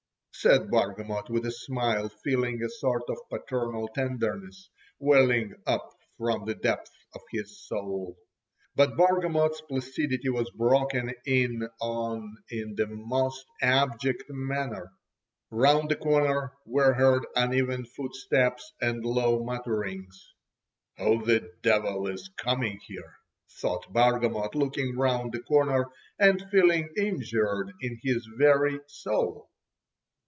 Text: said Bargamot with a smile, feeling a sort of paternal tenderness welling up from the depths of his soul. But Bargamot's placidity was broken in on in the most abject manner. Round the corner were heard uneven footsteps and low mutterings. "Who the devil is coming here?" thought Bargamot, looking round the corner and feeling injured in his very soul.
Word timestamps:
said 0.33 0.71
Bargamot 0.71 1.29
with 1.29 1.45
a 1.45 1.51
smile, 1.51 2.09
feeling 2.23 2.63
a 2.63 2.69
sort 2.69 3.03
of 3.09 3.17
paternal 3.29 3.87
tenderness 3.89 4.71
welling 4.97 5.53
up 5.67 5.91
from 6.17 6.45
the 6.45 6.55
depths 6.55 6.89
of 7.13 7.21
his 7.31 7.59
soul. 7.67 8.17
But 8.75 8.97
Bargamot's 8.97 9.61
placidity 9.69 10.29
was 10.29 10.49
broken 10.49 11.13
in 11.27 11.69
on 11.79 12.37
in 12.49 12.73
the 12.73 12.87
most 12.87 13.45
abject 13.61 14.23
manner. 14.29 14.91
Round 15.51 15.89
the 15.91 15.95
corner 15.95 16.53
were 16.65 16.95
heard 16.95 17.27
uneven 17.35 17.85
footsteps 17.85 18.73
and 18.81 19.05
low 19.05 19.43
mutterings. 19.43 20.33
"Who 20.97 21.23
the 21.23 21.53
devil 21.61 22.07
is 22.07 22.31
coming 22.37 22.79
here?" 22.87 23.13
thought 23.59 23.93
Bargamot, 23.93 24.55
looking 24.55 24.97
round 24.97 25.33
the 25.33 25.41
corner 25.43 25.91
and 26.17 26.43
feeling 26.49 26.89
injured 26.97 27.73
in 27.79 27.99
his 28.01 28.25
very 28.39 28.79
soul. 28.87 29.49